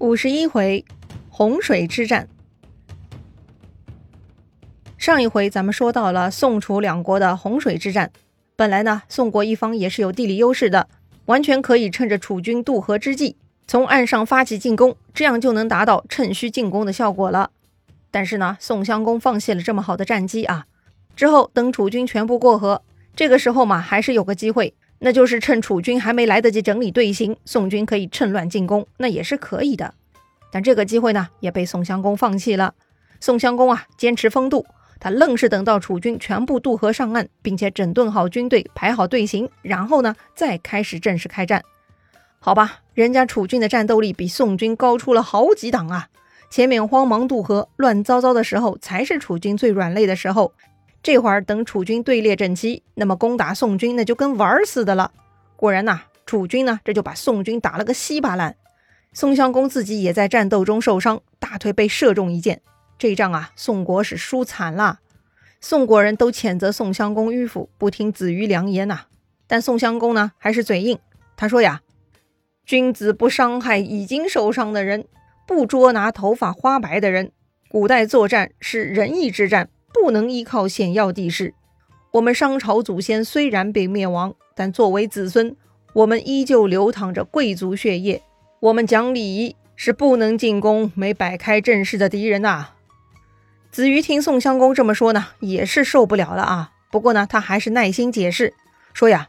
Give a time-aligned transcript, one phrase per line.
[0.00, 0.82] 五十一回，
[1.28, 2.26] 洪水之战。
[4.96, 8.10] 上一回咱们说到了宋楚两国的洪水之战。
[8.56, 10.88] 本来呢，宋国一方也是有地理优势的，
[11.26, 13.36] 完全可以趁着楚军渡河之际，
[13.66, 17.50] 从岸上发起进攻，这样就能达到趁虚进攻的效果了。
[18.10, 20.64] 但是呢，宋襄公放弃了这么好的战机啊。
[21.14, 22.82] 之后等楚军全部过河，
[23.14, 24.72] 这个时候嘛，还是有个机会。
[25.02, 29.94] 那就是趁楚军还没来得及整理队形，宋军可以趁乱进攻，那也是可以的。
[30.52, 32.74] 但这个机会呢，也被宋襄公放弃了。
[33.18, 34.66] 宋襄公啊，坚持风度，
[34.98, 41.62] 他愣是等到楚军全部渡河上岸，并且整顿好军队，排好队形，然后呢，再开始正式开战。
[42.38, 46.08] 好吧，人家楚军的战斗力比宋军高出了好几档啊！
[46.50, 50.52] 前面慌忙渡河、乱糟糟的时候，才是楚军最软肋的时候。
[51.02, 55.12] 这会儿等楚军队列整齐，那么攻打宋军那就跟玩儿似的了。
[55.56, 58.56] 果然呐，楚军呢这就把宋军打了个稀巴烂。
[59.12, 62.60] 宋襄公自己也在战斗中受伤，大腿被射中一箭。
[62.98, 65.00] 这仗啊，宋国是输惨了。
[65.60, 69.06] 宋国人都谴责宋襄公迂腐，不听子瑜良言呐。
[69.46, 70.98] 但宋襄公呢还是嘴硬，
[71.36, 71.80] 他说呀
[72.64, 75.06] ：“君子不伤害已经受伤的人，
[75.46, 77.32] 不捉拿头发花白的人。
[77.68, 79.70] 古代作战是仁义之战。”
[80.00, 81.52] 不能依靠险要地势。
[82.12, 85.54] 我们商朝祖先虽然被灭亡，但作为子孙，
[85.92, 88.22] 我们依旧流淌着贵族血液。
[88.60, 92.70] 我们讲礼仪，是不能进攻没摆开阵势的敌人呐。
[93.70, 96.72] 子瑜听宋襄公这么说呢，也是受不了了啊。
[96.90, 98.54] 不过呢，他还是耐心解释
[98.94, 99.28] 说呀：“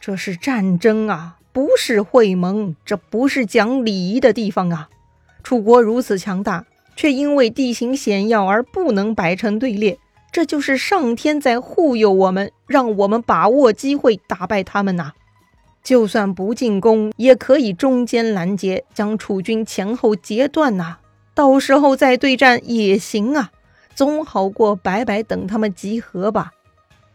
[0.00, 4.88] 这是战争啊，不是会盟，这不是讲礼仪的地方啊。
[5.42, 6.64] 楚国如此强大。”
[6.96, 9.98] 却因为地形险要而不能摆成队列，
[10.32, 15.12] 这就是上天在护佑我们，让我们把握机会打败他们呐。
[15.84, 20.96] 就算不进攻，也可以中间拦截，将楚军前后截断呐。
[21.32, 23.52] 到时候再对战也行啊，
[23.94, 26.52] 总好过白白等他们集合吧。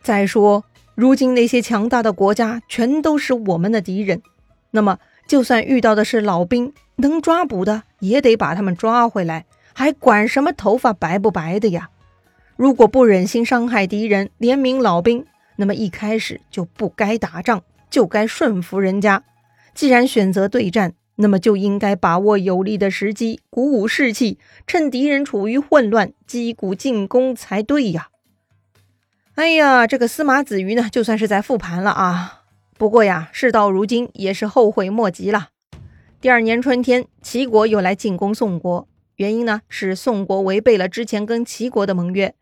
[0.02, 0.64] 再说，
[0.96, 4.22] 如今那些强大的国家全都是我们的敌人，
[4.70, 9.46] 那么就算遇到的是老兵，能抓捕的也得把他们抓回来。
[9.82, 11.90] 还管什么头发白不白的呀？
[12.56, 15.26] 如果不忍心伤害敌人，怜悯老兵，
[15.56, 19.24] 那么一开始就不该打仗，就该顺服人家。
[19.74, 24.38] 既然选择对战，那么就应该把握有利的时机，鼓舞士气，
[24.68, 28.10] 趁敌人处于混乱，击鼓进攻才对呀！
[29.34, 32.44] 哎呀，这个司马子瑜呢，就算是在复盘了啊。
[32.78, 35.50] 不过呀，事到如今，也是后悔莫及了。
[36.22, 38.88] 第二年春天，齐国又来进攻宋国。
[39.22, 42.34] 原因呢是宋国违背了之前跟齐国的盟约，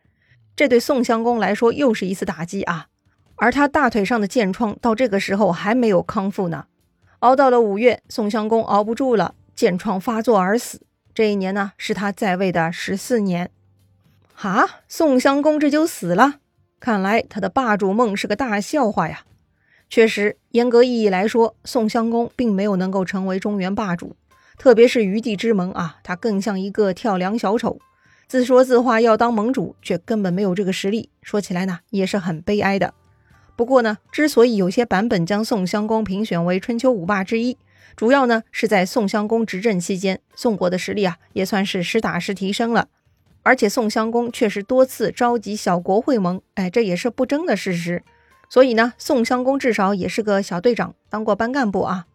[0.55, 2.87] 这对宋襄公来说又是一次打击啊！
[3.35, 6.67] 而他大腿上的箭疮到这个时候还没有康复呢。
[7.19, 10.79] 熬到了五月，宋襄公熬不住了，箭疮发作而死。
[11.13, 13.51] 这一年呢是他在位的十四年。
[14.33, 16.35] 哈，宋襄公这就死了？
[16.79, 19.23] 看来他的霸主梦是个大笑话呀！
[19.89, 24.15] 确实，严格意义来说，宋襄公并没有能够成为中原霸主。
[24.59, 27.79] 特别是余地之盟啊，他更像一个跳梁小丑，
[28.27, 31.09] 自说自话要当盟主，却根本没有这个实力。
[31.21, 32.93] 说起来呢，也是很悲哀的。
[33.55, 37.57] 不过呢，之所以有些版本将宋襄公评选为春秋五霸之一，
[37.95, 42.89] 主要呢是在宋襄公执政期间，宋国的实力啊也算是实打实提升了。
[43.43, 48.03] 而且宋襄公确实多次召集小国会盟，哎，这也是不争的事实。
[48.49, 52.07] 所以呢，宋襄公至少也是个小队长，当过班干部啊。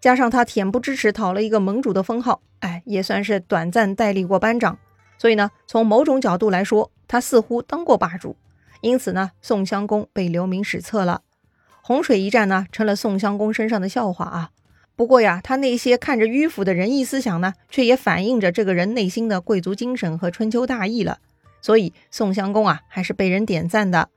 [0.00, 4.78] 加上他恬不知耻讨了一个盟主的封号，哎，也算是短暂代理过班长。
[5.18, 8.36] 所以呢，从某种角度来说，他似乎当过霸主。
[8.80, 11.22] 因此呢，宋襄公被留名史册了。
[11.82, 14.50] 洪水一战呢，成了宋襄公身上的笑话啊。
[14.94, 21.18] 不过呀，他那些看着迂腐的仁义思想呢，却也反映着这个人内心的贵族精神和春秋大义了。
[21.60, 24.10] 所以宋襄公啊，还是被人点赞的。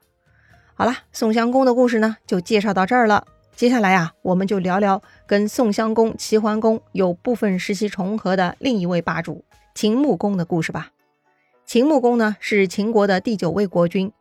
[0.75, 3.25] 好了，宋襄公的故事呢，就介绍到这儿了。
[3.56, 9.44] 接下来啊，我们就聊聊跟宋襄公、齐桓公有部分时期重合的另一位霸主
[9.75, 10.92] 秦穆公的故事吧。
[11.65, 14.12] 秦穆公呢是秦国的第九位国君。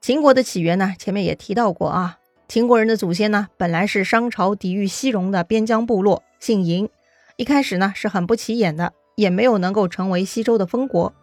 [0.00, 2.18] 秦国的起源呢，前面也提到过啊。
[2.48, 6.88] 秦国人的祖先呢，本来是商朝抵御西戎的边疆部落，姓嬴。
[7.36, 11.14] 一开始呢是很不起眼的，也没有能够成为西周的封国。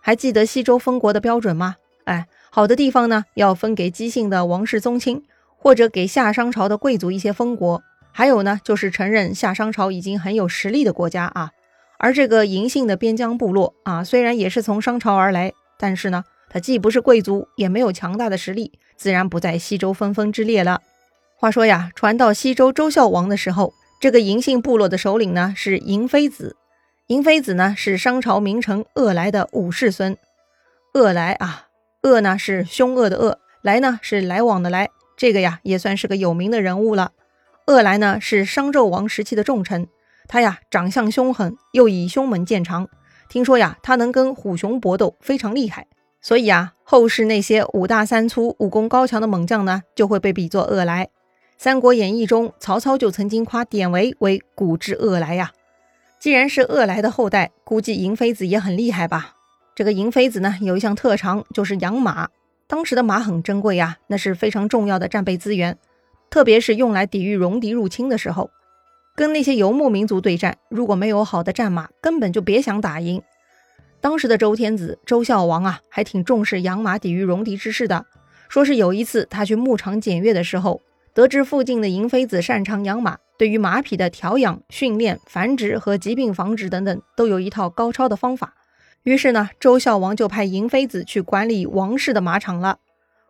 [0.00, 1.76] 还记得西周封国的标准吗？
[2.04, 5.24] 哎，好的地方呢要分给姬姓的王室宗亲。
[5.58, 7.82] 或者给夏商朝的贵族一些封国，
[8.12, 11.50] 还有呢，就是承认夏商朝已经很有实力的国家啊。
[11.98, 20.80] 而这个嬴姓的边疆部落啊，虽然也是从商朝而来，但是呢，他既不是贵族，也没有强大的实力，自然不在西周分封之列了。
[21.36, 26.54] 话说呀，传到西周周孝王的时候，这个嬴姓部落的首领呢是嬴非子。
[27.08, 30.16] 嬴妃子呢是商朝名臣鄂来的五世孙。
[30.94, 31.66] 鄂来啊，
[32.02, 37.12] 鄂呢是凶恶的恶，来呢是来往的来，这个呀也算是个有名的人物了。
[37.66, 39.88] 恶来呢是商纣王时期的重臣，
[40.26, 42.88] 他呀长相凶狠，又以凶猛见长。
[43.28, 45.86] 听说呀他能跟虎熊搏斗，非常厉害。
[46.22, 51.06] 所以啊，后世那些五大三粗、武功高强的猛将呢，就会被比作恶来。
[51.58, 55.52] 《三国演义》中，曹操就曾经夸典韦为“古之恶来”呀。
[56.20, 59.34] 既然是恶来的后代，估计嬴妃子也很厉害吧？
[59.74, 62.28] 这个嬴妃子呢，有一项特长就是养马。
[62.68, 65.78] 当时的马很珍贵呀，那是非常重要的战备资源，
[66.28, 68.50] 特别是用来抵御戎狄入侵的时候。
[69.16, 73.22] 跟那些游牧民族对战，如果没有好的战马，根本就别想打赢。
[74.02, 78.04] 当时的周天子周孝王啊，还挺重视养马抵御戎狄之事的。
[78.50, 80.82] 说是有一次他去牧场检阅的时候，
[81.14, 88.52] 得知附近的嬴妃子擅长养马，对于马匹的调养、训练、繁殖和疾病防治等等，都有一套高超的方法。
[89.04, 92.78] 于是呢，周孝王就派嬴妃子去管理王室的马场了。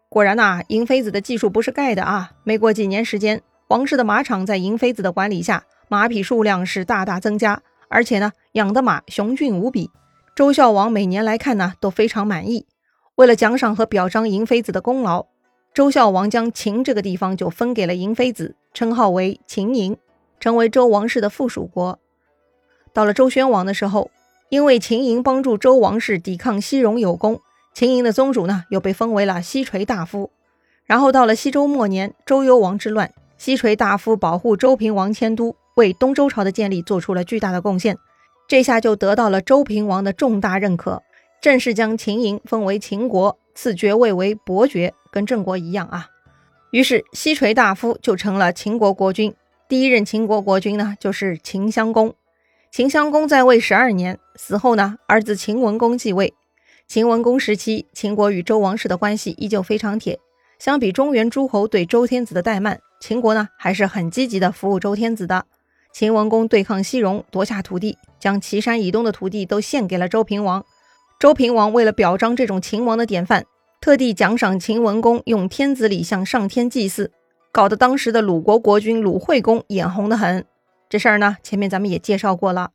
[0.08, 2.32] 果然呐，嬴妃子的技术不是盖的啊！
[2.42, 9.90] 没过几年时间，王室的马场在嬴妃子的管理下，马匹数量是大大增加，而且呢，养的马雄俊无比。
[10.34, 12.66] 周孝王每年来看呢，都非常满意。
[13.16, 15.26] 为了奖赏和表彰嬴妃子的功劳，
[15.74, 19.96] 周孝王将秦这个地方就分给了嬴妃子，称号为秦营，
[20.40, 21.98] 成为周王室的附属国。
[22.94, 24.10] 到了周宣王的时候，
[24.50, 27.40] 因为秦营帮助周王室抵抗西戎有功，
[27.74, 30.30] 秦营的宗主呢又被封为了西垂大夫。
[30.84, 37.98] 然后到了西周末年，周幽王之乱，西垂大夫保护周平王迁都，为东周朝的建立做出了巨大的贡献。
[38.48, 41.02] 这下就得到了周平王的重大认可，
[41.42, 46.06] 正式将秦营封为秦国，赐爵位为伯爵，跟郑国一样啊。
[46.70, 49.34] 于是西垂大夫就成了秦国国君。
[49.68, 52.14] 第一任秦国国君呢，就是秦襄公。
[52.70, 56.34] 秦襄公在位十二年，死后呢，儿子秦文公继位。
[56.86, 60.18] 秦文公时期，秦国与周王室的关系依旧非常铁。
[60.58, 65.46] 相比中原诸侯对周天子的怠慢，秦国呢还是很积极的服务周天子的。
[65.92, 70.64] 秦文公对抗西戎，夺下土地，将岐山以东的土地都献给了周平王。
[71.18, 73.44] 周平王为了表彰这种秦王的典范，
[73.80, 77.10] 特地奖赏秦文公用天子礼向上天祭祀，
[77.50, 80.44] 搞得当时的鲁国国君鲁惠公眼红得很。
[80.88, 82.70] 这事儿呢，前面咱们也介绍过了。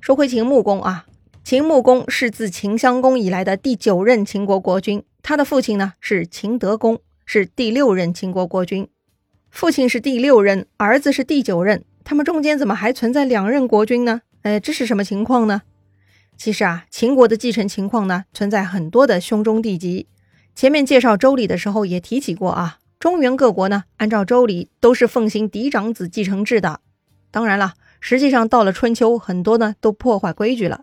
[0.00, 1.06] 说回秦穆公啊，
[1.42, 8.86] 秦穆公是自秦襄公以来的第九任秦国国君，他的父亲呢是秦德公，是第六任秦国国君。
[9.50, 11.82] 父亲是第六任，儿子是第九任。
[12.04, 14.20] 他们中间怎么还存在两任国君呢？
[14.42, 15.62] 哎，这是什么情况呢？
[16.36, 20.06] 其实啊，秦国的继承情况呢，存在很多的兄终弟及。
[20.54, 26.80] 前面介绍周礼的时候也提起过啊，中原各国呢，按照周礼都是奉行嫡长子继承制的。
[27.34, 30.82] 当然了，实际上到了春秋，很多呢都破坏规矩了。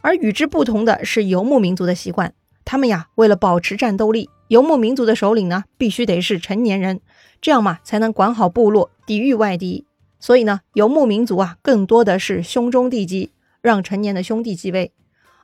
[0.00, 2.32] 而与之不同的是游牧民族的习惯，
[2.64, 7.00] 他们呀，为了保持战斗力，游牧民族的首领呢，必须得是成年人，
[7.42, 9.84] 这样嘛，才能管好部落，抵御外敌。
[10.18, 14.92] 所以呢，游牧民族啊，更多的是兄终弟及，让成年的兄弟继位。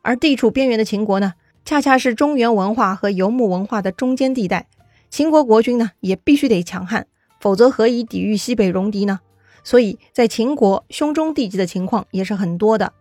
[0.00, 1.35] 而地处边缘的秦国呢，
[1.67, 4.69] 恰恰是中原文化和游牧文化的中间地带。
[5.11, 7.06] 秦国国君呢，也必须得强悍，
[7.41, 9.20] 否则何以抵御西北戎狄呢？
[9.66, 12.92] 所以在秦国，兄终弟及的情况也是很多的。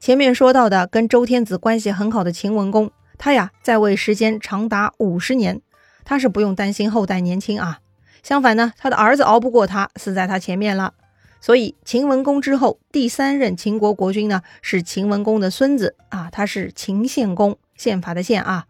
[0.00, 5.60] 前面说到的跟周天子关系很好的秦文公，他呀在位时间长达五十年，
[6.04, 7.78] 他是不用担心后代年轻啊。
[8.24, 10.94] 相反呢，他的儿子熬不过他，死在他前面了。
[11.40, 18.66] 所以秦文公之后，第三任秦国国君呢是秦文公的孙子啊，他是秦献公，宪法的宪啊。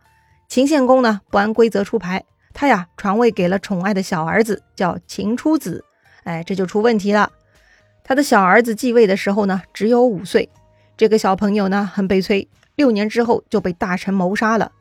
[0.47, 5.87] 秦献公呢不按规则出牌，他呀传位给了宠爱的小儿子，叫秦初子。
[6.25, 7.31] 哎，这就出问题了。
[8.03, 10.49] 他的小儿子继位的时候呢只有五岁，
[10.97, 14.73] 这个小朋友呢很悲催，六年之后就被大臣谋杀了。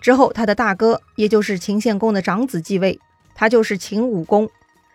[0.00, 2.98] 之后他的大哥，也就是秦献公的长子继位，
[3.34, 4.48] 他就是秦武公。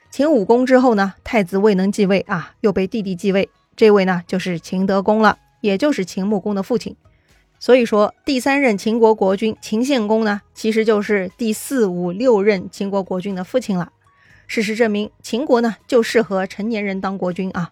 [0.10, 3.50] 秦武公之后呢，太子未能继位啊，又被弟弟继位。
[3.76, 6.96] 这位呢，就是秦德公了，也就是秦穆公的父亲。
[7.60, 13.92] 所以说，第三任秦国国君秦献公呢，其实就是第四、五、六任秦国国君的父亲了。
[14.48, 17.72] 事实证明，秦国呢就适合成年人当国君啊。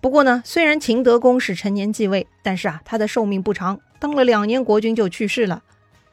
[0.00, 5.62] 不过呢，虽然秦德公是成年继位，但是啊，他的寿命不长，当了两年国君就去世了。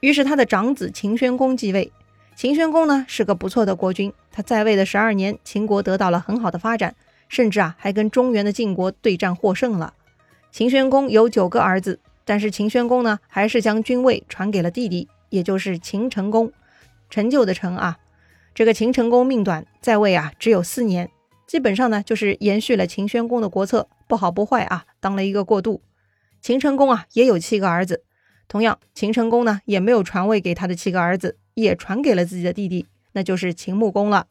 [0.01, 1.91] 于是他的长子秦宣公继位。
[2.35, 6.93] 秦宣公呢是个不错的国君，他在位的十二年，秦国得到了很好的发展，
[7.29, 9.93] 甚至啊还跟中原的晋国对战获胜了。
[10.51, 16.51] 秦宣公有九个儿子，但是秦宣公呢还是将君位传给了弟弟，也就是秦成公，
[17.09, 17.97] 成就的成啊。
[18.57, 21.11] 这个秦成公命短，在位啊只有四年，
[21.45, 25.83] 基本上呢就是延续了秦宣公的国策，不好不坏啊，当了一个过渡。
[26.41, 28.03] 秦成公啊也有七个儿子，
[28.47, 34.25] 同样秦成公呢也没有传位给他的七个儿子，也传给了自己的弟弟，那就是秦穆公了。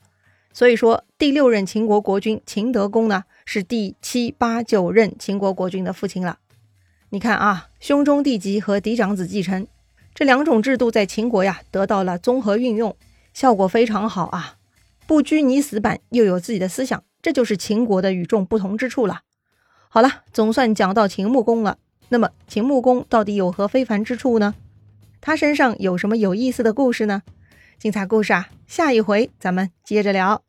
[0.52, 6.40] 所以说，第六任秦国国君秦德公呢，是第七、八、九任秦国国君的父亲了。
[7.10, 9.68] 你看啊，兄终弟及和嫡长子继承
[10.12, 12.96] 这两种制度在秦国呀得到了综合运用，
[13.36, 14.54] 效果非常好啊，
[15.06, 19.20] 不拘泥死板，又有自己的思想，这就是秦国的与众不同之处了。
[19.90, 21.76] 好了，总算讲到秦穆公了。
[22.08, 24.54] 那么秦穆公到底有何非凡之处呢？
[25.20, 27.24] 他身上有什么有意思的故事呢？
[27.78, 30.42] 精彩故事啊，下一回咱们接着聊。